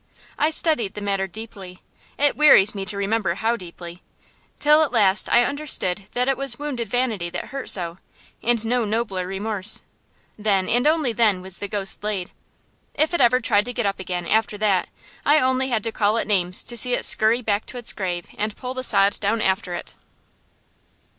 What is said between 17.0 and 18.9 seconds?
scurry back to its grave and pull the